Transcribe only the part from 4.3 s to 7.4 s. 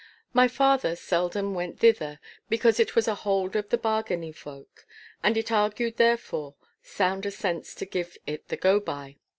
folk, and it argued therefore sounder